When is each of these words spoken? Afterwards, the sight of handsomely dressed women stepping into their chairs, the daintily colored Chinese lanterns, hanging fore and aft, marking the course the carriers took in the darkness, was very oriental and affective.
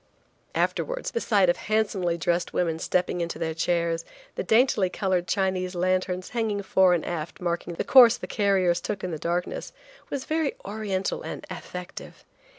Afterwards, 0.55 1.11
the 1.11 1.21
sight 1.21 1.47
of 1.47 1.57
handsomely 1.57 2.17
dressed 2.17 2.53
women 2.53 2.79
stepping 2.79 3.21
into 3.21 3.37
their 3.37 3.53
chairs, 3.53 4.03
the 4.33 4.41
daintily 4.41 4.89
colored 4.89 5.27
Chinese 5.27 5.75
lanterns, 5.75 6.29
hanging 6.29 6.63
fore 6.63 6.95
and 6.95 7.05
aft, 7.05 7.39
marking 7.39 7.75
the 7.75 7.83
course 7.83 8.17
the 8.17 8.25
carriers 8.25 8.81
took 8.81 9.03
in 9.03 9.11
the 9.11 9.19
darkness, 9.19 9.71
was 10.09 10.25
very 10.25 10.53
oriental 10.65 11.21
and 11.21 11.45
affective. 11.51 12.25